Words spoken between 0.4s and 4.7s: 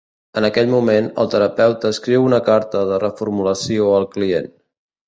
aquell moment, el terapeuta escriu una carta de reformulació al client.